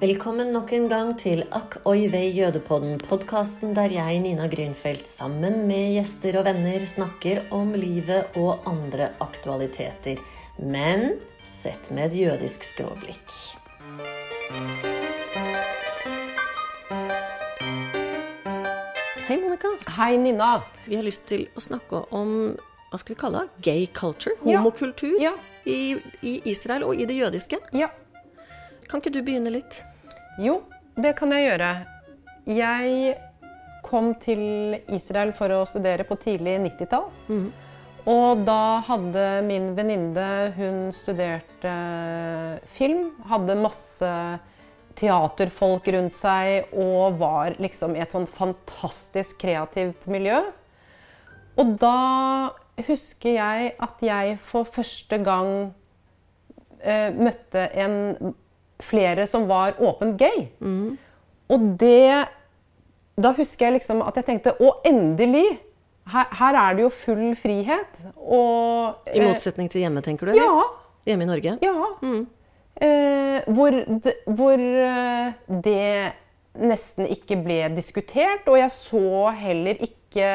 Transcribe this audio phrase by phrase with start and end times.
[0.00, 5.66] Velkommen nok en gang til Akk oi vei jødepodden, podkasten der jeg, Nina Grünfeldt, sammen
[5.68, 10.22] med gjester og venner snakker om livet og andre aktualiteter.
[10.60, 13.36] Men sett med et jødisk skråblikk.
[19.28, 19.68] Hei, Monica.
[19.96, 20.62] Hei, Nina.
[20.86, 22.32] Vi har lyst til å snakke om
[22.90, 23.62] hva skal vi kalle det?
[23.68, 24.34] Gay culture?
[24.42, 24.58] Ja.
[24.58, 25.34] Homokultur Ja.
[25.64, 25.94] i,
[26.26, 27.60] i Israel og i det jødiske.
[27.76, 27.90] Ja.
[28.88, 29.82] Kan ikke du begynne litt?
[30.40, 30.60] Jo,
[30.96, 31.70] det kan jeg gjøre.
[32.48, 33.16] Jeg
[33.84, 37.10] kom til Israel for å studere på tidlig 90-tall.
[38.08, 41.74] Og da hadde min venninne Hun studerte
[42.72, 44.12] film, hadde masse
[45.00, 50.40] teaterfolk rundt seg og var liksom i et sånt fantastisk kreativt miljø.
[51.60, 52.50] Og da
[52.88, 55.52] husker jeg at jeg for første gang
[56.80, 58.34] eh, møtte en
[58.84, 60.46] flere som var åpent gay.
[61.50, 62.26] Og det
[63.20, 65.58] Da husker jeg liksom at jeg tenkte Å, endelig!
[66.10, 67.98] Her, her er det jo full frihet.
[68.16, 70.32] Og I eh, motsetning til hjemme, tenker du?
[70.32, 70.42] eller?
[70.42, 70.64] Ja.
[71.06, 71.52] Hjemme i Norge?
[71.62, 71.74] Ja.
[72.80, 76.12] Eh, hvor de, hvor eh, det
[76.58, 80.32] nesten ikke ble diskutert, og jeg så heller ikke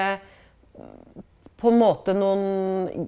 [1.56, 3.06] på en måte noen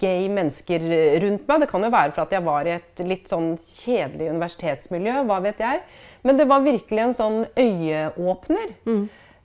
[0.00, 0.82] gay mennesker
[1.22, 1.62] rundt meg.
[1.62, 5.38] Det kan jo være for at jeg var i et litt sånn kjedelig universitetsmiljø, hva
[5.44, 5.84] vet jeg.
[6.26, 8.74] Men det var virkelig en sånn øyeåpner.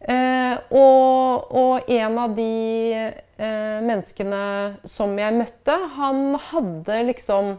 [0.01, 2.53] Eh, og, og en av de
[2.97, 4.45] eh, menneskene
[4.89, 7.53] som jeg møtte, han hadde liksom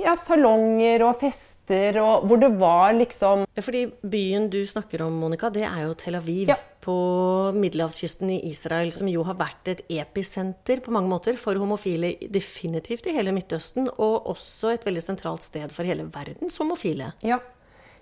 [0.00, 5.48] ja, salonger og fester og hvor det var liksom Fordi byen du snakker om, Monica,
[5.52, 6.52] det er jo Tel Aviv.
[6.52, 6.58] Ja.
[6.86, 12.12] På middelhavskysten i Israel, som jo har vært et episenter på mange måter for homofile
[12.30, 17.10] definitivt i hele Midtøsten, og også et veldig sentralt sted for hele verdens homofile.
[17.26, 17.40] Ja,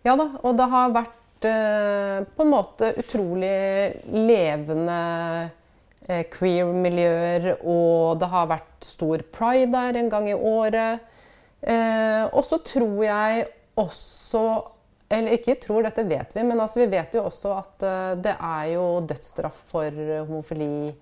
[0.05, 0.29] ja da.
[0.45, 3.57] Og det har vært eh, på en måte utrolig
[4.13, 5.01] levende
[6.05, 11.09] eh, queer-miljøer, og det har vært stor pride der en gang i året.
[11.65, 13.49] Eh, og så tror jeg
[13.81, 14.45] også
[15.13, 18.35] Eller ikke tror, dette vet vi, men altså vi vet jo også at eh, det
[18.39, 19.91] er jo dødsstraff for
[20.25, 20.95] homofili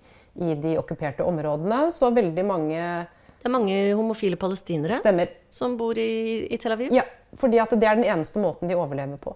[0.43, 1.85] i de okkuperte områdene.
[1.93, 2.79] Så veldig mange
[3.43, 5.31] Det er mange homofile palestinere stemmer.
[5.49, 6.93] som bor i, i Tel Aviv.
[6.95, 7.03] Ja,
[7.37, 9.35] fordi at det er den eneste måten de overlever på.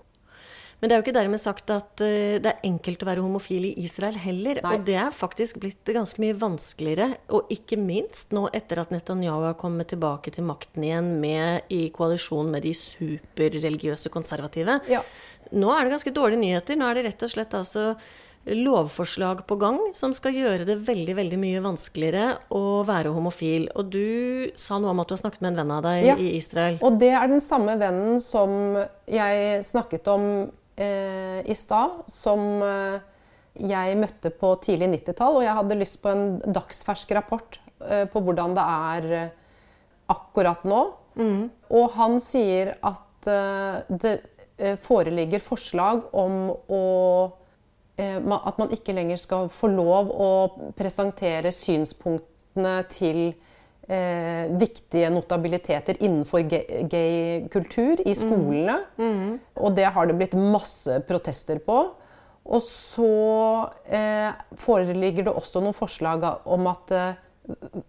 [0.80, 3.64] Men det er jo ikke dermed sagt at eh, det er enkelt å være homofil
[3.66, 4.60] i Israel heller.
[4.62, 4.76] Nei.
[4.78, 7.08] Og det er faktisk blitt ganske mye vanskeligere.
[7.34, 11.88] Og ikke minst nå etter at Netanyahu har kommet tilbake til makten igjen med, i
[11.96, 14.78] koalisjon med de superreligiøse konservative.
[14.92, 15.02] Ja.
[15.58, 16.78] Nå er det ganske dårlige nyheter.
[16.78, 17.90] Nå er det rett og slett altså
[18.48, 23.66] lovforslag på gang som skal gjøre det veldig veldig mye vanskeligere å være homofil.
[23.76, 26.16] Og du sa noe om at du har snakket med en venn av deg Ja.
[26.16, 26.78] i Israel.
[26.86, 28.78] Og det er den samme vennen som
[29.10, 30.30] jeg snakket om
[30.78, 33.00] eh, i stad, som eh,
[33.68, 35.40] jeg møtte på tidlig 90-tall.
[35.40, 39.36] Og jeg hadde lyst på en dagsfersk rapport eh, på hvordan det er eh,
[40.14, 40.86] akkurat nå.
[41.18, 43.04] Og han sier at
[43.90, 44.12] det
[44.86, 46.84] foreligger forslag om å
[47.98, 50.30] at man ikke lenger skal få lov å
[50.78, 53.34] presentere synspunktene til
[53.88, 58.82] eh, viktige notabiliteter innenfor gay, kultur i skolene.
[59.56, 61.80] Og det har det blitt masse protester på.
[62.48, 63.08] Og så
[63.92, 67.18] eh, foreligger det også noen forslag om at eh,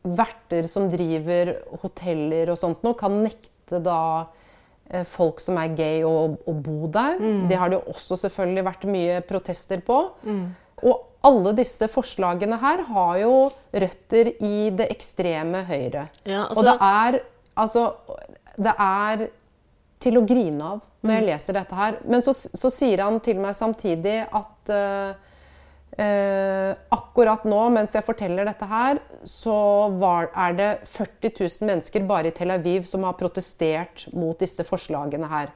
[0.03, 4.01] verter som driver hoteller og sånt noe, kan nekte da
[4.91, 7.19] eh, folk som er gay å, å bo der.
[7.51, 10.01] Det har det også selvfølgelig vært mye protester på.
[10.83, 13.35] Og alle disse forslagene her har jo
[13.73, 16.09] røtter i det ekstreme høyre.
[16.25, 17.21] Ja, altså- Og det er
[17.59, 17.95] altså
[18.59, 19.29] Det er
[20.03, 21.99] til å grine av når jeg leser dette her.
[22.05, 25.15] Men så, så sier han til meg samtidig at uh,
[25.99, 29.55] eh, akkurat nå, mens jeg forteller dette her, så
[29.99, 34.67] var, er det 40 000 mennesker bare i Tel Aviv som har protestert mot disse
[34.67, 35.55] forslagene her.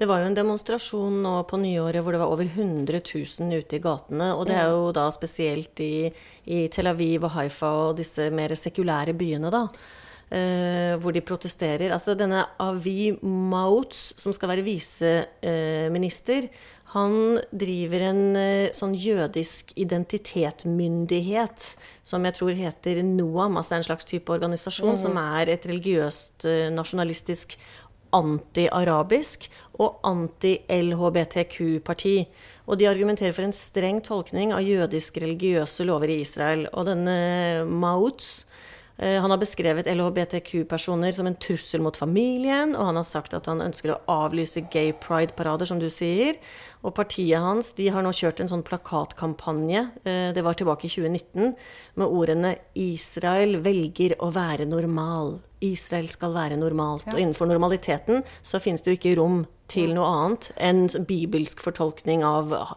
[0.00, 3.76] Det var jo en demonstrasjon nå på nyåret hvor det var over 100 000 ute
[3.76, 4.30] i gatene.
[4.32, 6.08] Og det er jo da spesielt i,
[6.48, 9.66] i Tel Aviv og Haifa og disse mer sekulære byene, da.
[10.30, 11.92] eh, hvor de protesterer.
[11.92, 16.48] Altså denne Avi Mautz, som skal være viseminister,
[16.94, 21.68] han driver en eh, sånn jødisk identitetmyndighet
[22.02, 26.66] som jeg tror heter NOAM, altså en slags type organisasjon som er et religiøst, eh,
[26.74, 27.54] nasjonalistisk
[28.16, 29.48] anti-arabisk
[29.80, 32.16] og anti-LHBTQ-parti.
[32.70, 36.62] Og de argumenterer for en streng tolkning av jødisk religiøse lover i Israel.
[36.72, 37.16] Og denne
[37.66, 38.26] Mautz
[39.00, 43.62] han har beskrevet LHBTQ-personer som en trussel mot familien, og han har sagt at han
[43.64, 46.36] ønsker å avlyse gay pride-parader, som du sier.
[46.84, 50.92] Og partiet hans de har nå kjørt en sånn plakatkampanje, eh, det var tilbake i
[50.92, 51.54] 2019,
[51.96, 55.40] med ordene 'Israel velger å være normal'.
[55.60, 57.06] Israel skal være normalt.
[57.12, 62.24] Og innenfor normaliteten så finnes det jo ikke rom til noe annet enn bibelsk fortolkning
[62.24, 62.76] av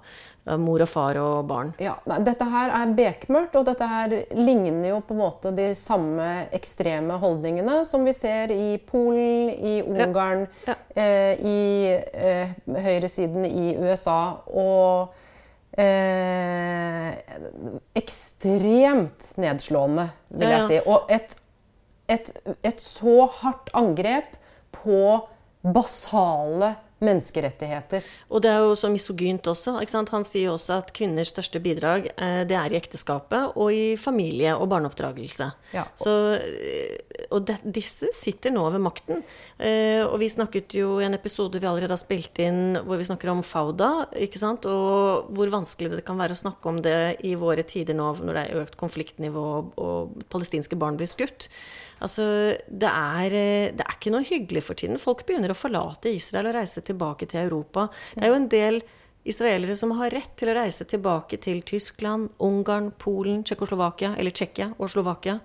[0.59, 1.71] mor og far og barn.
[1.79, 6.49] Ja, Dette her er bekmørkt, og dette her ligner jo på en måte de samme
[6.55, 10.73] ekstreme holdningene som vi ser i Polen, i Ungarn, ja.
[10.73, 11.03] Ja.
[11.03, 11.61] Eh, i
[11.95, 14.19] eh, høyresiden i USA.
[14.51, 15.15] Og
[15.79, 17.13] eh,
[17.97, 20.79] ekstremt nedslående, vil jeg si.
[20.83, 21.37] Og et,
[22.11, 22.33] et,
[22.67, 24.35] et så hardt angrep
[24.75, 25.03] på
[25.63, 28.05] basale menneskerettigheter.
[28.31, 29.75] Og det er jo så misogynt også.
[30.13, 33.95] Han sier jo også at kvinners største bidrag eh, det er i ekteskapet og i
[33.99, 35.49] familie og barneoppdragelse.
[35.75, 35.85] Ja.
[35.99, 39.23] Så, eh, og det, disse sitter nå ved makten.
[39.57, 43.07] Eh, og vi snakket jo i en episode vi allerede har spilt inn hvor vi
[43.07, 44.67] snakker om Fauda, ikke sant?
[44.69, 48.37] og hvor vanskelig det kan være å snakke om det i våre tider nå når
[48.37, 49.47] det er økt konfliktnivå
[49.81, 51.49] og palestinske barn blir skutt.
[52.03, 52.25] Altså,
[52.67, 54.99] det er, eh, det er, ikke noe hyggelig for tiden.
[55.01, 57.87] Folk begynner å forlate Israel og reise tilbake til Europa.
[58.13, 58.83] Det er jo en del
[59.23, 64.73] israelere som har rett til å reise tilbake til Tyskland, Ungarn, Polen, Tsjekkoslovakia, eller Tsjekkia
[64.75, 65.37] og Slovakia.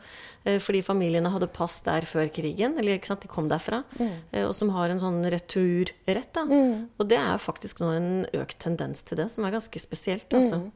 [0.42, 3.84] Eh, fordi familiene hadde pass der før krigen, eller ikke sant, de kom derfra.
[4.00, 4.16] Mm.
[4.48, 6.32] Og som har en sånn returrett.
[6.34, 6.42] da.
[6.42, 6.88] Mm.
[6.98, 10.26] Og det er faktisk nå en økt tendens til det, som er ganske spesielt.
[10.34, 10.64] altså.
[10.66, 10.72] Mm.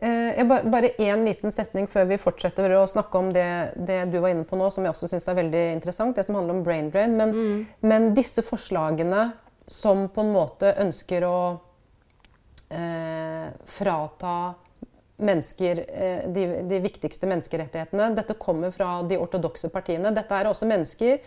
[0.00, 4.32] Eh, bare én liten setning før vi fortsetter å snakke om det, det du var
[4.34, 6.90] inne på nå, som jeg også syns er veldig interessant, det som handler om brain
[6.90, 7.14] drain.
[7.18, 7.62] Men, mm.
[7.86, 9.28] men, disse forslagene
[9.70, 11.38] som på en måte ønsker å
[12.74, 14.34] eh, frata
[15.22, 20.10] mennesker eh, de, de, viktigste menneskerettighetene Dette kommer fra de ortodokse partiene.
[20.14, 21.20] Dette er også mennesker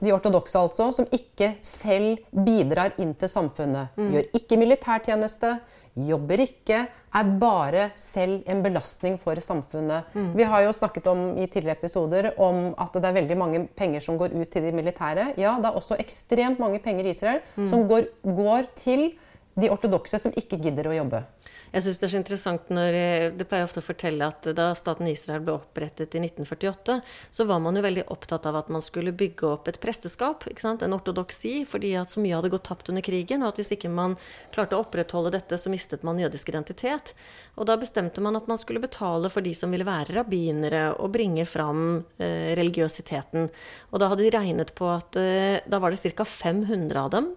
[0.00, 3.96] de ortodokse altså, som ikke selv bidrar inn til samfunnet.
[3.96, 4.10] Mm.
[4.14, 5.54] Gjør ikke militærtjeneste,
[5.96, 10.12] jobber ikke, er bare selv en belastning for samfunnet.
[10.14, 10.28] Mm.
[10.38, 14.04] Vi har jo snakket om i tidligere episoder om at det er veldig mange penger
[14.04, 15.32] som går ut til de militære.
[15.40, 17.66] Ja, det er også ekstremt mange penger i Israel mm.
[17.66, 19.10] som går, går til
[19.54, 21.24] de ortodokse som ikke gidder å jobbe.
[21.70, 24.70] Jeg syns det er så interessant når eh, Det pleier ofte å fortelle at da
[24.78, 26.96] staten Israel ble opprettet i 1948,
[27.30, 30.96] så var man jo veldig opptatt av at man skulle bygge opp et presteskap, en
[30.96, 34.16] ortodoksi, fordi at så mye hadde gått tapt under krigen, og at hvis ikke man
[34.54, 37.14] klarte å opprettholde dette, så mistet man jødisk identitet.
[37.58, 41.14] Og da bestemte man at man skulle betale for de som ville være rabbinere, og
[41.14, 43.50] bringe fram eh, religiøsiteten.
[43.90, 46.26] Og da hadde de regnet på at eh, da var det ca.
[46.26, 47.30] 500 av dem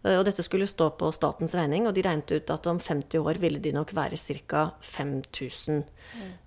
[0.00, 3.40] og dette skulle stå på statens regning, og de regnet ut at om 50 år
[3.42, 4.70] ville de nok være ca.
[4.80, 5.82] 5000.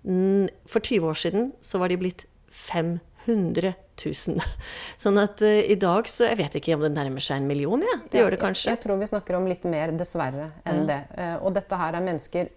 [0.04, 0.48] Mm.
[0.66, 4.42] For 20 år siden så var de blitt 500 000.
[5.04, 7.82] Sånn at uh, i dag så Jeg vet ikke om det nærmer seg en million,
[7.82, 8.00] ja.
[8.10, 8.72] Det ja, gjør det kanskje.
[8.72, 10.88] Jeg, jeg, tror vi snakker om litt mer, dessverre, enn ja.
[10.90, 11.02] det.
[11.18, 12.50] Uh, og dette her er mennesker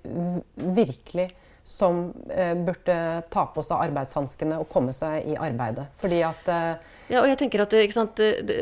[0.81, 1.29] virkelig
[1.67, 5.89] som eh, burde ta på seg arbeidshanskene og komme seg i arbeidet.
[5.99, 8.55] Fordi at eh, Ja, og jeg tenker at sant, de,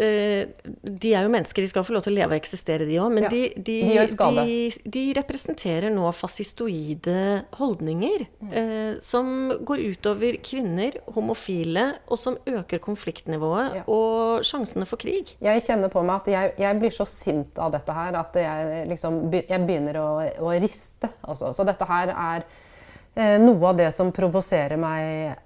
[0.80, 3.12] de, er jo mennesker, de skal få lov til å leve og eksistere, de òg.
[3.12, 3.76] Men ja, de, de,
[4.16, 8.56] de, de, representerer nå fascistoide holdninger mm.
[8.56, 13.86] eh, som går utover kvinner, homofile, og som øker konfliktnivået ja.
[13.92, 15.36] og sjansene for krig.
[15.44, 18.84] Jeg kjenner på meg at jeg, jeg, blir så sint av dette her at jeg,
[18.96, 21.12] liksom, jeg begynner å, å riste.
[21.20, 21.52] Altså.
[21.52, 22.72] Så dette her er Eh,
[23.14, 25.36] noe av det som provoserer meg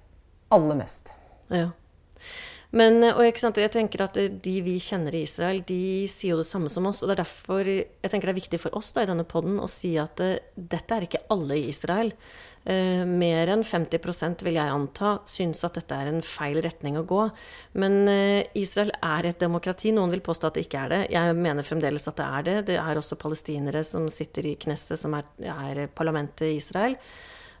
[0.53, 1.13] aller mest.
[1.53, 1.69] Ja.
[2.69, 6.49] Men, ikke og jeg tenker at de vi kjenner i Israel, de sier jo det
[6.49, 7.01] samme som oss.
[7.01, 9.57] Og det er derfor jeg tenker det er viktig for oss da, i denne poden
[9.61, 12.13] å si at uh, dette er ikke alle i Israel.
[12.69, 17.05] Uh, mer enn 50% vil jeg anta syns at dette er en feil retning å
[17.09, 17.23] gå.
[17.81, 19.95] Men uh, Israel er et demokrati.
[19.95, 21.01] Noen vil påstå at det ikke er det.
[21.15, 22.57] Jeg mener fremdeles at det er det.
[22.69, 27.01] Det er også palestinere som sitter i Knesset, som er, er parlamentet i Israel.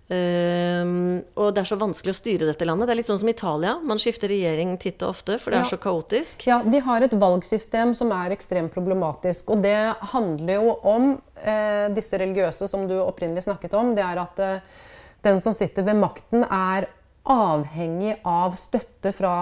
[0.09, 2.87] Um, og det er så vanskelig å styre dette landet.
[2.89, 3.75] Det er litt sånn som Italia.
[3.85, 5.65] Man skifter regjering titt og ofte, for det ja.
[5.67, 6.47] er så kaotisk.
[6.49, 9.53] Ja, de har et valgsystem som er ekstremt problematisk.
[9.53, 9.77] Og det
[10.15, 11.11] handler jo om
[11.43, 13.93] eh, disse religiøse som du opprinnelig snakket om.
[13.97, 14.79] Det er at eh,
[15.27, 16.89] den som sitter ved makten, er
[17.29, 19.35] avhengig av støtte fra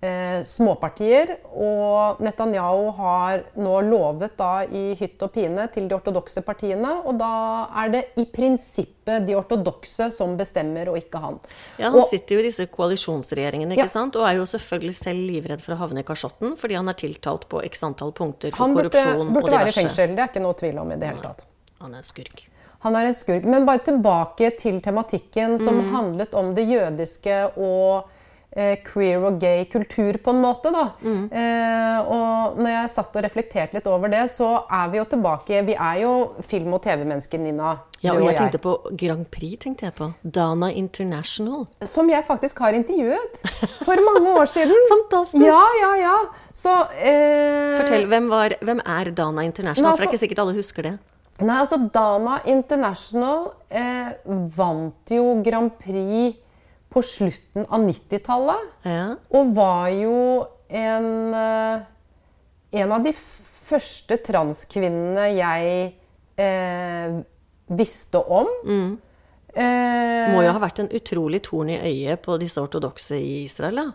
[0.00, 1.34] eh, småpartier.
[1.54, 6.94] Og Netanyahu har nå lovet da i hytt og pine til de ortodokse partiene.
[7.08, 7.32] Og da
[7.82, 11.38] er det i prinsippet de ortodokse som bestemmer, og ikke han.
[11.80, 13.92] Ja, Han og, sitter jo i disse koalisjonsregjeringene ikke ja.
[13.92, 14.18] sant?
[14.18, 17.48] og er jo selvfølgelig selv livredd for å havne i kasjotten, fordi han er tiltalt
[17.48, 19.32] på x antall punkter for burde, korrupsjon burde, og diverse.
[19.32, 21.44] Han burde være i fengsel, det er ikke noe tvil om i det hele tatt.
[21.78, 22.44] Han er en skurk.
[22.84, 23.46] Han er en skurk.
[23.48, 25.90] Men bare tilbake til tematikken som mm.
[25.94, 28.10] handlet om det jødiske og
[28.86, 30.72] queer og gay kultur, på en måte.
[30.74, 30.84] da.
[31.04, 35.62] Eh, og når jeg satt og reflekterte litt over det, så er vi jo tilbake
[35.66, 36.12] Vi er jo
[36.46, 37.76] film- og TV-mennesker, Nina.
[38.00, 40.06] Ja, og jeg tenkte på Grand Prix, tenkte jeg på.
[40.22, 41.66] Dana International.
[41.82, 43.40] Som jeg faktisk har intervjuet
[43.82, 44.76] for mange år siden.
[44.94, 45.42] Fantastisk!
[45.44, 46.16] Ja, ja, ja.
[46.54, 49.90] Så eh, Fortell, hvem, var, hvem er Dana International?
[49.90, 50.98] Nei, For det er altså- ikke sikkert alle husker det.
[51.38, 54.08] Nei, altså Dana International eh,
[54.56, 56.38] vant jo Grand Prix
[56.92, 58.70] på slutten av 90-tallet.
[58.88, 59.08] Ja.
[59.36, 60.16] Og var jo
[60.68, 61.82] en, eh,
[62.82, 63.12] en av de
[63.68, 65.92] første transkvinnene jeg
[66.40, 67.18] eh,
[67.68, 68.48] visste om.
[69.58, 73.82] Eh, Må jo ha vært en utrolig torn i øyet på disse ortodokse i Israel,
[73.82, 73.88] da.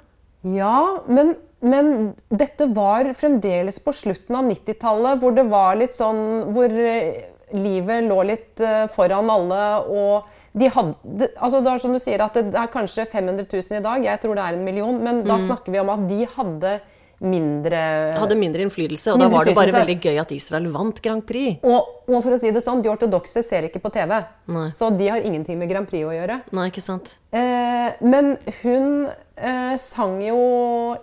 [0.43, 6.51] Ja, men, men dette var fremdeles på slutten av 90-tallet, hvor det var litt sånn
[6.51, 11.93] Hvor eh, livet lå litt eh, foran alle, og de hadde Altså det er som
[11.93, 14.65] du sier, at det er kanskje 500 000 i dag, jeg tror det er en
[14.65, 16.75] million, men da snakker vi om at de hadde
[17.23, 17.81] mindre
[18.19, 21.23] Hadde mindre innflytelse, og Mindre da var det bare veldig gøy at Israel vant Grand
[21.27, 21.61] Prix.
[21.63, 24.17] og, og for å si det sånn, de ortodokse ser ikke på TV,
[24.51, 24.67] Nei.
[24.75, 26.41] så de har ingenting med Grand Prix å gjøre.
[26.51, 27.15] Nei, ikke sant?
[27.31, 29.07] Eh, men hun
[29.37, 30.41] eh, sang jo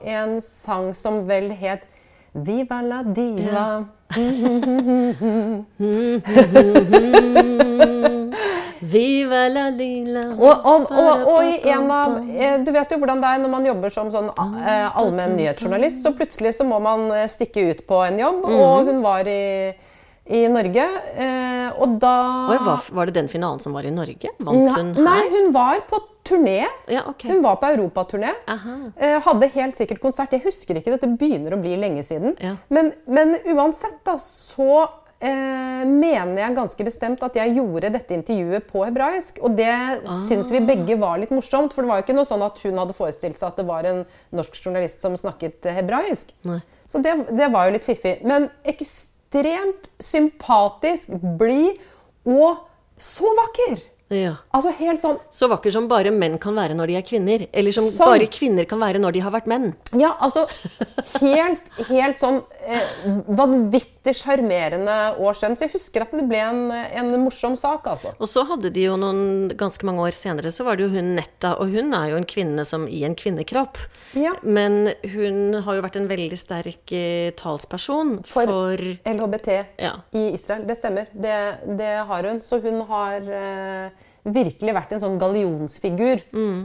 [0.04, 1.88] en sang som vel het
[2.30, 3.64] Viva la diva.
[8.80, 13.22] Viva la lila Og, og, og, og i en av eh, Du vet jo hvordan
[13.22, 17.06] det er når man jobber som sånn eh, allmenn nyhetsjournalist, så plutselig så må man
[17.14, 19.70] eh, stikke ut på en jobb, og hun var i,
[20.30, 20.84] i Norge,
[21.18, 22.14] eh, og da
[22.62, 24.30] var, var det den finalen som var i Norge?
[24.38, 26.62] Vant Nei, hun nei, hun var på turné.
[26.86, 27.32] Ja, okay.
[27.32, 28.32] Hun var på europaturné.
[28.46, 30.32] Eh, hadde helt sikkert konsert.
[30.36, 32.36] Jeg husker ikke, dette begynner å bli lenge siden.
[32.38, 32.54] Ja.
[32.70, 34.84] Men, men uansett, da, så
[35.18, 39.42] eh, mener jeg ganske bestemt at jeg gjorde dette intervjuet på hebraisk.
[39.42, 39.74] Og det
[40.28, 41.74] syns vi begge var litt morsomt.
[41.74, 43.88] For det var jo ikke noe sånn at hun hadde forestilt seg at det var
[43.88, 44.04] en
[44.36, 46.34] norsk journalist som snakket hebraisk.
[46.46, 46.60] Nei.
[46.90, 48.20] Så det, det var jo litt fiffig.
[48.26, 49.09] Men ekstremt
[50.02, 51.78] sympatisk, blid
[52.26, 52.66] og
[53.00, 53.80] så vakker!
[54.10, 54.32] Ja.
[54.50, 57.44] Altså helt sånn Så vakker som bare menn kan være når de er kvinner.
[57.54, 58.08] Eller som Sånn.
[58.10, 59.68] bare kvinner kan være når de har vært menn.
[59.94, 60.48] Ja, altså
[61.22, 62.88] helt, helt sånn eh,
[63.28, 65.56] vanvittig sjarmerende og skjønn.
[65.58, 68.14] Så jeg husker at det ble en, en morsom sak, altså.
[68.18, 71.10] Og så hadde de jo noen ganske mange år senere, så var det jo hun
[71.18, 71.54] Netta.
[71.60, 73.78] Og hun er jo en kvinne som i en kvinnekropp.
[74.16, 74.32] Ja.
[74.42, 79.96] Men hun har jo vært en veldig sterk eh, talsperson For- for, LHBT Ja.
[80.16, 80.64] i Israel.
[80.68, 81.10] Det stemmer.
[81.12, 81.36] Det,
[81.78, 82.40] det har hun.
[82.40, 86.20] Så hun har eh, virkelig vært en sånn gallionsfigur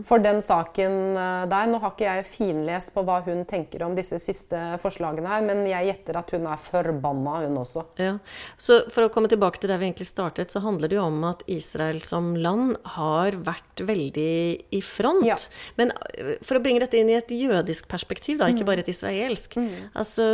[0.08, 1.68] for den saken eh, der.
[1.72, 5.64] Nå har ikke jeg finlest på hva hun tenker om disse siste forslagene her, men
[5.70, 7.86] jeg gjetter at hun er forbanna, hun også.
[8.02, 8.18] Ja.
[8.58, 11.24] Så for å komme tilbake til der vi egentlig startet, så handler det jo om
[11.30, 14.30] at Israel som land har vært veldig
[14.76, 15.24] i front.
[15.28, 15.38] Ja.
[15.80, 18.56] Men øh, for å bringe dette inn i et jødisk perspektiv, da, Mm.
[18.58, 19.56] ikke bare et israelsk
[19.96, 20.26] Altså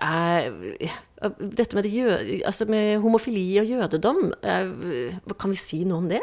[0.00, 0.52] er,
[1.18, 4.68] Dette med, det altså med homofili og jødedom, er,
[5.34, 6.22] kan vi si noe om det?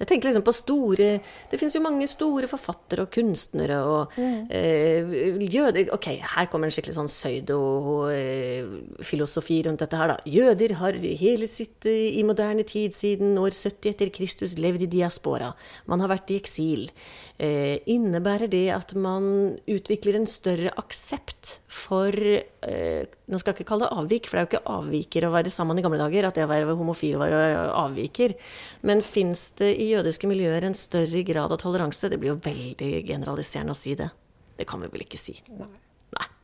[0.00, 1.08] Jeg tenker liksom på store
[1.50, 5.04] Det finnes jo mange store forfattere og kunstnere og eh,
[5.44, 10.18] jøder Ok, her kommer en skikkelig sånn pseudofilosofi rundt dette her, da.
[10.24, 14.92] Jøder har hele sitt eh, i moderne tid siden år 70 etter Kristus levd i
[14.98, 15.48] diaspora.
[15.90, 16.82] Man har vært i eksil.
[17.40, 19.24] Eh, innebærer det at man
[19.70, 24.40] utvikler en større aksept for eh, Nå skal jeg ikke kalle det avvik, for det
[24.40, 26.26] er jo ikke avviker å være sammen i gamle dager.
[26.28, 28.34] At det å være homofil var å være avviker.
[28.86, 32.10] Men fins det i jødiske miljøer en større grad av toleranse?
[32.10, 34.10] Det blir jo veldig generaliserende å si det.
[34.58, 35.38] Det kan vi vel ikke si.
[35.56, 35.70] Nei.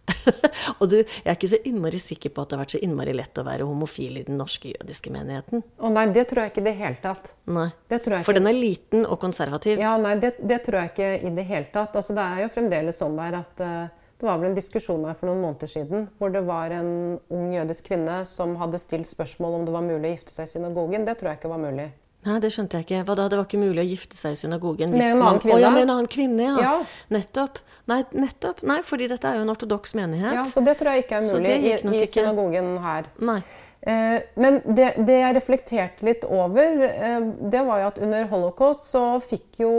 [0.80, 3.14] og du, jeg er ikke så innmari sikker på at det har vært så innmari
[3.16, 5.62] lett å være homofil i den norske jødiske menigheten.
[5.78, 7.32] Å nei, det tror jeg ikke i det hele tatt.
[7.50, 7.68] Nei.
[7.90, 9.82] Det tror jeg For den er liten og konservativ.
[9.82, 11.96] Ja, nei, det, det tror jeg ikke i det hele tatt.
[11.98, 15.16] Altså, det er jo fremdeles sånn der at eh, det var vel en diskusjon her
[15.18, 16.90] for noen måneder siden hvor det var en
[17.28, 20.52] ung jødisk kvinne som hadde stilt spørsmål om det var mulig å gifte seg i
[20.56, 21.04] synagogen.
[21.04, 21.90] Det tror jeg ikke var mulig.
[22.26, 23.02] Nei, det skjønte jeg ikke.
[23.06, 23.28] Hva da?
[23.30, 24.90] Det var ikke mulig å gifte seg i synagogen?
[24.96, 25.58] Med en annen kvinne?
[25.60, 26.56] Å, ja, med en annen kvinne, ja.
[26.64, 26.72] Ja.
[27.14, 27.60] Nettopp.
[27.86, 28.64] Nei, nettopp.
[28.66, 30.34] Nei, fordi dette er jo en ortodoks menighet.
[30.40, 32.10] Ja, Så det tror jeg ikke er mulig i, i ikke.
[32.16, 33.06] synagogen her.
[33.30, 33.38] Nei.
[33.86, 38.88] Eh, men det, det jeg reflekterte litt over, eh, det var jo at under holocaust
[38.90, 39.70] så fikk jo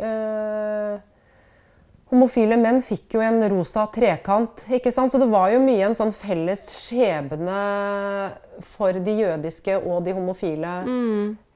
[0.00, 0.96] eh,
[2.10, 4.64] Homofile menn fikk jo en rosa trekant.
[4.74, 5.12] ikke sant?
[5.12, 7.58] Så det var jo mye en sånn felles skjebne
[8.66, 10.72] for de jødiske og de homofile.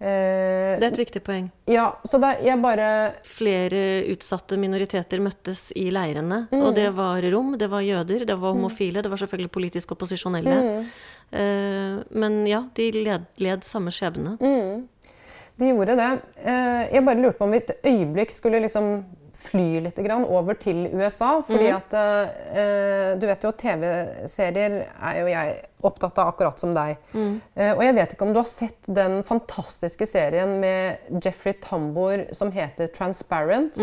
[0.01, 1.51] Eh, Det er et viktig poeng.
[1.67, 2.87] ja, så det, jeg bare
[3.25, 6.47] Flere utsatte minoriteter møttes i leirene.
[6.53, 6.63] Mm.
[6.63, 10.57] Og det var rom, det var jøder, det var homofile, det var selvfølgelig politisk opposisjonelle.
[10.63, 10.87] Mm.
[11.33, 14.37] Eh, men ja, de led, led samme skjebne.
[15.59, 16.13] De gjorde det.
[16.47, 19.05] Eh, Jeg bare lurte på om vi et øyeblikk skulle liksom
[19.51, 21.37] fly litt grann over til USA.
[21.47, 26.97] Fordi at eh, Du vet jo, TV-serier er jo jeg opptatt av akkurat som deg.
[27.15, 32.25] Eh, og jeg vet ikke om du har sett den fantastiske serien med Jeffrey Tambor
[32.33, 33.79] som heter 'Transparent'.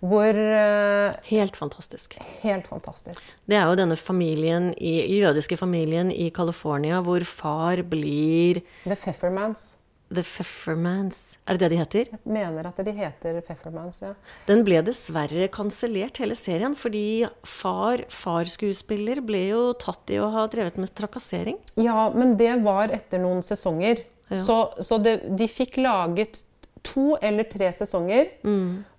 [0.00, 2.18] Hvor eh, Helt fantastisk.
[2.42, 3.22] Helt fantastisk.
[3.46, 9.76] Det er jo denne familien i, jødiske familien i California hvor far blir The Pfeffermans.
[10.14, 11.20] The Pfeffermans.
[11.46, 12.12] Er det det de heter?
[12.14, 14.14] Jeg mener at de heter Pfeffermans, ja.
[14.48, 20.46] Den ble dessverre kansellert, hele serien, fordi far, farskuespiller, ble jo tatt i å ha
[20.52, 21.60] drevet med trakassering.
[21.80, 24.04] Ja, men det var etter noen sesonger.
[24.30, 24.40] Ja.
[24.40, 26.44] Så, så det, de fikk laget
[26.84, 28.28] to eller tre sesonger,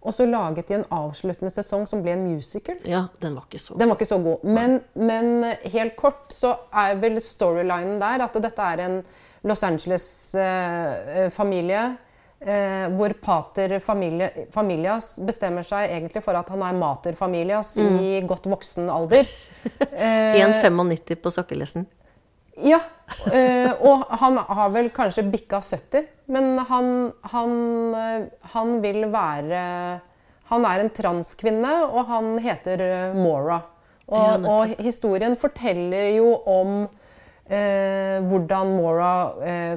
[0.01, 2.79] og så laget de en avsluttende sesong som ble en musical.
[2.89, 3.81] Ja, den var ikke så god.
[3.81, 4.47] Den var ikke så god.
[4.57, 8.97] Men, men helt kort så er vel storylinen der at dette er en
[9.45, 11.95] Los Angeles-familie.
[12.45, 18.21] Eh, hvor pater familie, familias bestemmer seg egentlig for at han er mater familias i
[18.27, 19.25] godt voksen alder.
[19.95, 21.85] Eh, 1,95 på sokkelesten.
[22.61, 22.79] ja,
[23.33, 26.03] eh, og han har vel kanskje bikka 70,
[26.35, 27.51] men han, han,
[27.95, 28.23] eh,
[28.53, 29.61] han vil være
[30.51, 33.59] Han er en transkvinne, og han heter eh, Mora.
[34.05, 36.89] Og, ja, og historien forteller jo om eh,
[37.45, 39.11] hvordan Mora
[39.45, 39.75] eh,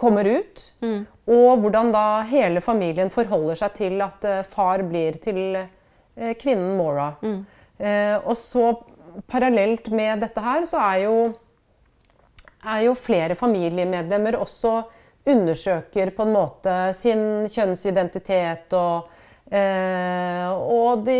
[0.00, 0.62] kommer ut,
[1.30, 6.76] og hvordan da hele familien forholder seg til at eh, far blir til eh, kvinnen
[6.78, 7.12] Mora.
[7.78, 8.72] Eh, og så
[9.30, 11.16] parallelt med dette her, så er jo
[12.60, 14.82] er jo flere familiemedlemmer også
[15.30, 19.08] undersøker på en måte sin kjønnsidentitet og
[19.50, 21.16] eh, Og de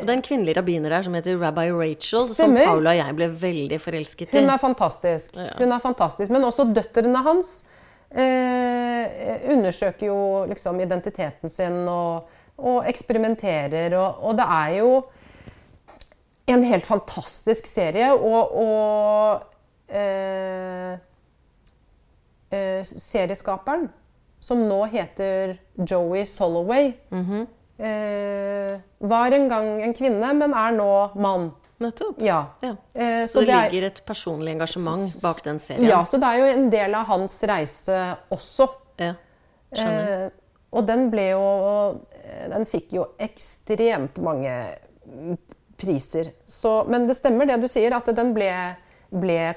[0.00, 3.28] Det er en kvinnelig rabbiner her som heter Rabbi Rachel, som Paula og jeg ble
[3.44, 4.38] veldig forelsket i.
[4.38, 5.36] Hun er fantastisk.
[5.36, 5.54] Ja.
[5.58, 6.30] Hun er fantastisk.
[6.34, 7.56] Men også døtrene hans
[8.10, 10.18] eh, undersøker jo
[10.50, 13.96] liksom identiteten sin og, og eksperimenterer.
[13.98, 14.92] Og, og det er jo
[16.46, 18.12] en helt fantastisk serie.
[18.12, 19.42] Og, og
[19.88, 20.94] eh,
[22.54, 23.88] eh, serieskaperen,
[24.44, 25.56] som nå heter
[25.88, 26.92] Joey Soloway,
[27.78, 31.50] eh, var en gang en kvinne, men er nå mann.
[31.82, 32.20] Nettopp.
[32.22, 32.46] Ja.
[32.62, 32.76] Ja.
[32.94, 35.84] Eh, Så det er- ligger et personlig engasjement bak den serien.
[35.88, 38.68] ja, så det er jo en del av hans reise også.
[38.98, 39.14] Ja,
[39.74, 40.26] Skjønner.
[40.26, 40.30] Eh,
[40.72, 44.76] og den ble jo eh, Den fikk jo ekstremt mange
[45.76, 46.32] priser.
[46.46, 48.50] Så, men det stemmer det du sier, at den ble,
[49.10, 49.54] ble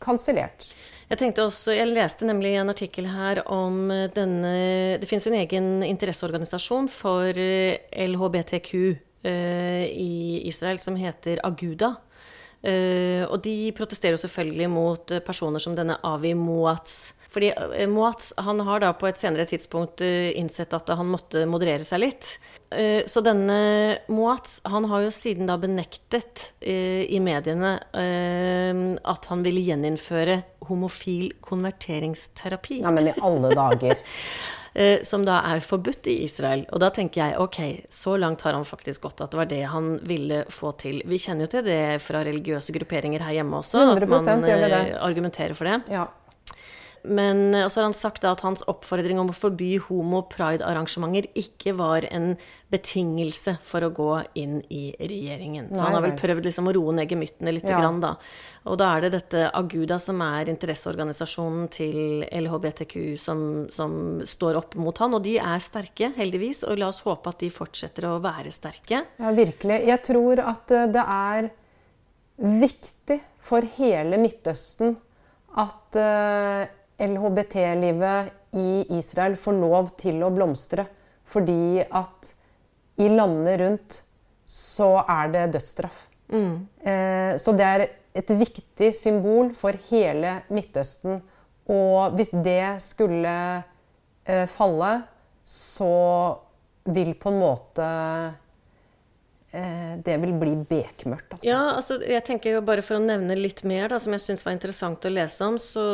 [0.00, 0.72] kansellert.
[1.10, 4.52] Jeg tenkte også, jeg leste nemlig en artikkel her om eh, denne
[5.02, 8.70] Det finnes jo en egen interesseorganisasjon for eh, LHBTQ
[9.26, 11.96] eh, i Israel som heter Aguda.
[12.62, 17.16] Eh, og de protesterer jo selvfølgelig mot eh, personer som denne Avi Moatz.
[17.30, 17.52] Fordi
[17.86, 22.02] Moats han har da på et senere tidspunkt eh, innsett at han måtte moderere seg
[22.02, 22.30] litt.
[22.74, 29.30] Eh, Så denne Moats han har jo siden da benektet eh, i mediene eh, at
[29.30, 31.30] han ville gjeninnføre homofil
[31.94, 32.80] konverteringsterapi.
[32.82, 33.96] Ja, men i alle dager.
[34.74, 36.66] eh, Som da er forbudt i Israel.
[36.74, 37.60] Og da tenker jeg ok,
[37.94, 41.02] så langt har han faktisk gått at det var det han ville få til.
[41.06, 44.08] Vi kjenner jo til det fra religiøse grupperinger her hjemme også, at 100%
[44.42, 44.80] man gjør det.
[44.96, 45.82] eh, argumenterer for det.
[45.94, 46.08] Ja.
[47.02, 52.06] Men eh, så har han sagt at hans oppfordring om å forby homo-pride-arrangementer ikke var
[52.10, 52.34] en
[52.72, 55.70] betingelse for å gå inn i regjeringen.
[55.72, 56.20] Så han har vel vel.
[56.20, 57.68] prøvd liksom å roe ned gemyttene litt.
[57.70, 57.80] Ja.
[57.80, 58.14] Grann, da.
[58.68, 64.76] Og da er det dette Aguda som er interesseorganisasjonen til LHBTQ som, som står opp
[64.80, 65.16] mot han.
[65.16, 66.64] Og de er sterke, heldigvis.
[66.68, 69.04] Og la oss håpe at de fortsetter å være sterke.
[69.20, 69.80] Ja, virkelig.
[69.88, 71.50] Jeg tror at eh, det er
[72.40, 74.94] viktig for hele Midtøsten
[75.60, 76.68] at eh,
[77.00, 80.86] LHBT-livet i Israel får lov til å blomstre.
[81.30, 82.32] Fordi at
[83.00, 84.00] i landene rundt
[84.50, 86.06] så er det dødsstraff.
[86.82, 87.86] Eh, så det er
[88.20, 91.20] et viktig symbol for hele Midtøsten.
[91.70, 93.34] Og hvis det skulle
[94.26, 94.92] eh, falle,
[95.46, 95.94] så
[96.90, 97.88] vil på en måte
[99.50, 101.46] Det vil bli bekmørkt, altså.
[101.48, 104.44] Ja, altså jeg tenker jo bare for å nevne litt mer, da, som jeg syns
[104.46, 105.86] var interessant å lese om, så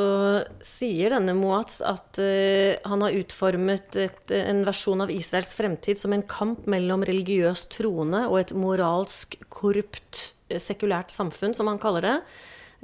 [0.61, 6.12] sier denne Moats at eh, han har utformet et, en versjon av Israels fremtid som
[6.12, 12.05] en kamp mellom religiøst troende og et moralsk korrupt eh, sekulært samfunn, som han kaller
[12.05, 12.16] det.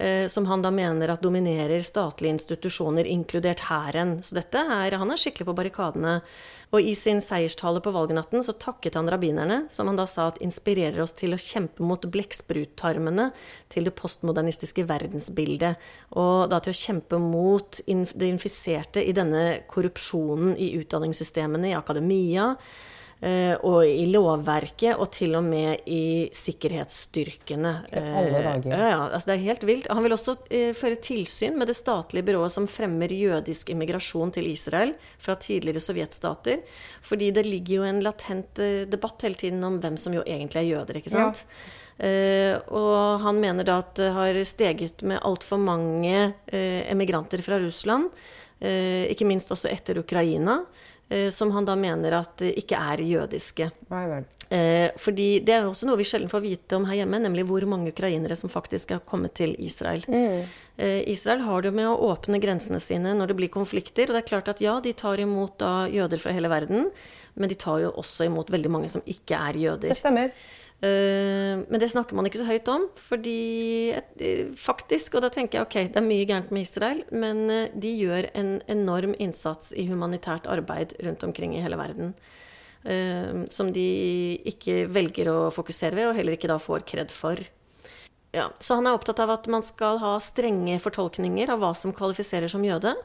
[0.03, 4.17] Eh, som han da mener at dominerer statlige institusjoner, inkludert hæren.
[4.25, 6.17] Så dette er, han er skikkelig på barrikadene.
[6.75, 10.41] Og i sin seierstale på valgnatten så takket han rabbinerne, som han da sa at
[10.43, 13.29] inspirerer oss til å kjempe mot blekkspruttarmene
[13.71, 15.79] til det postmodernistiske verdensbildet.
[16.19, 22.57] Og da til å kjempe mot det infiserte i denne korrupsjonen i utdanningssystemene, i akademia
[23.23, 27.73] og i lovverket, og til og med i sikkerhetsstyrkene.
[27.93, 28.73] Alle eh, dager.
[28.73, 29.87] Ja, ja, altså det er helt vilt.
[29.91, 34.51] Han vil også uh, føre tilsyn med det statlige byrået som fremmer jødisk immigrasjon til
[34.51, 36.65] Israel fra tidligere sovjetstater.
[37.07, 40.65] Fordi det ligger jo en latent uh, debatt hele tiden om hvem som jo egentlig
[40.65, 41.47] er jøder, ikke sant?
[41.47, 41.79] Ja.
[42.03, 48.11] Uh, og han mener da at det har steget med altfor mange emigranter fra Russland.
[48.63, 50.61] ikke minst også etter Ukraina.
[51.12, 53.68] Eh, som han da mener at ikke er jødiske.
[53.92, 54.29] Nei vel.
[54.53, 57.64] Eh, fordi det er også noe vi sjelden får vite om her hjemme, nemlig hvor
[57.68, 60.05] mange ukrainere som faktisk har kommet til Israel.
[60.09, 60.42] Mm.
[60.77, 64.09] Eh, Israel har det med å åpne grensene sine når det blir konflikter.
[64.09, 66.90] Og det er klart at ja, de tar imot da jøder fra hele verden,
[67.33, 69.92] men de tar jo også imot veldig mange som ikke er jøder.
[69.92, 70.33] Det stemmer.
[70.83, 75.61] Eh, men det snakker man ikke så høyt om, fordi eh, faktisk Og da tenker
[75.61, 79.71] jeg ok, det er mye gærent med Israel, men eh, de gjør en enorm innsats
[79.79, 82.16] i humanitært arbeid rundt omkring i hele verden.
[83.55, 83.83] Som de
[84.51, 87.38] ikke velger å fokusere ved, og heller ikke da får kred for.
[88.35, 91.95] Ja, så han er opptatt av at man skal ha strenge fortolkninger av hva som
[91.95, 92.97] kvalifiserer som jøde,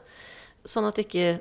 [0.66, 1.36] sånn at ikke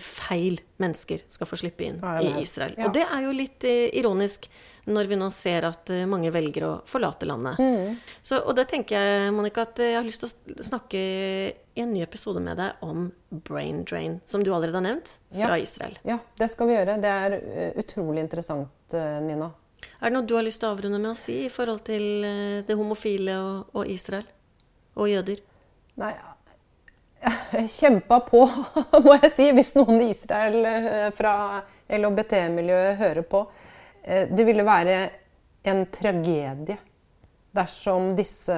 [0.00, 2.74] feil mennesker skal få slippe inn i Israel.
[2.78, 2.86] Ja.
[2.86, 4.48] Og det er jo litt uh, ironisk
[4.88, 7.58] når vi nå ser at uh, mange velger å forlate landet.
[7.60, 7.98] Mm.
[8.24, 11.92] Så, og det tenker jeg, Monica, at jeg har lyst til å snakke i en
[11.92, 13.10] ny episode med deg om
[13.48, 15.62] brain drain, som du allerede har nevnt, fra ja.
[15.62, 15.98] Israel.
[16.08, 16.96] Ja, det skal vi gjøre.
[17.02, 17.36] Det er
[17.82, 19.52] utrolig interessant, Nina.
[20.00, 22.24] Er det noe du har lyst til å avrunde med å si i forhold til
[22.66, 24.26] det homofile og, og Israel?
[24.98, 25.44] Og jøder?
[25.98, 26.10] Nei,
[27.78, 28.44] kjempa på,
[29.04, 33.44] må jeg si, hvis noen i Israel eh, fra LHBT-miljøet hører på.
[34.02, 35.00] Eh, det ville være
[35.68, 36.78] en tragedie
[37.58, 38.56] dersom disse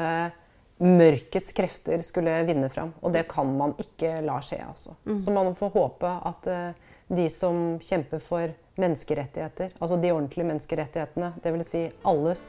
[0.81, 2.95] mørkets krefter skulle vinne fram.
[3.05, 4.97] Og det kan man ikke la skje, altså.
[5.05, 5.19] Mm.
[5.21, 11.35] Så man får håpe at eh, de som kjemper for menneskerettigheter, altså de ordentlige menneskerettighetene,
[11.45, 11.69] dvs.
[11.75, 12.49] Si alles,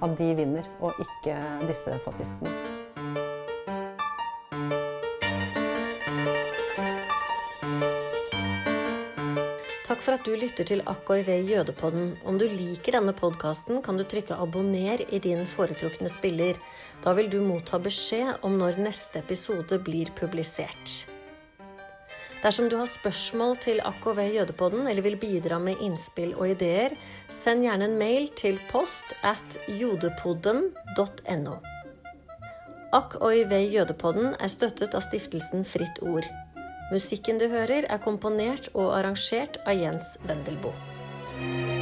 [0.00, 1.36] at de vinner, og ikke
[1.68, 2.79] disse fascistene.
[10.10, 12.08] For at du lytter til AKIV Jødepodden.
[12.26, 16.58] Om du liker denne podkasten, kan du trykke 'abonner' i din foretrukne spiller.
[17.04, 21.06] Da vil du motta beskjed om når neste episode blir publisert.
[22.42, 26.90] Dersom du har spørsmål til AKV Jødepodden eller vil bidra med innspill og ideer,
[27.30, 31.56] send gjerne en mail til post at jodepodden.no.
[32.92, 36.26] AKIV Jødepodden er støttet av stiftelsen Fritt Ord.
[36.90, 41.79] Musikken du hører, er komponert og arrangert av Jens Wendelboe.